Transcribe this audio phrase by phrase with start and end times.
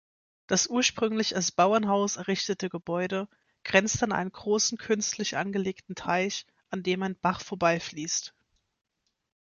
[0.47, 3.27] Das ursprünglich als Bauernhaus errichtete Gebäude
[3.63, 8.33] grenzt an einen großen künstlich angelegten Teich, an dem ein Bach vorbeifließt.